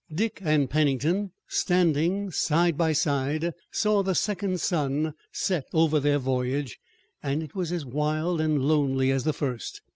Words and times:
Dick 0.11 0.39
and 0.43 0.67
Pennington, 0.67 1.31
standing 1.47 2.31
side 2.31 2.75
by 2.75 2.91
side, 2.91 3.53
saw 3.69 4.01
the 4.01 4.15
second 4.15 4.59
sun 4.59 5.13
set 5.31 5.65
over 5.73 5.99
their 5.99 6.17
voyage, 6.17 6.79
and 7.21 7.43
it 7.43 7.53
was 7.53 7.71
as 7.71 7.85
wild 7.85 8.41
and 8.41 8.63
lonely 8.63 9.11
as 9.11 9.25
the 9.25 9.33
first. 9.33 9.81